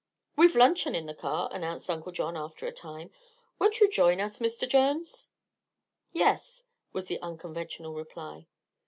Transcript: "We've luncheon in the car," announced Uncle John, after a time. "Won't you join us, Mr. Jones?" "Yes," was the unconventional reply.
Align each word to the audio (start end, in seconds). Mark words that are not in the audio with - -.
"We've 0.35 0.55
luncheon 0.55 0.95
in 0.95 1.05
the 1.05 1.13
car," 1.13 1.47
announced 1.51 1.87
Uncle 1.87 2.11
John, 2.11 2.35
after 2.35 2.65
a 2.65 2.71
time. 2.71 3.11
"Won't 3.59 3.79
you 3.79 3.87
join 3.87 4.19
us, 4.19 4.39
Mr. 4.39 4.67
Jones?" 4.67 5.29
"Yes," 6.11 6.63
was 6.91 7.05
the 7.05 7.21
unconventional 7.21 7.93
reply. 7.93 8.47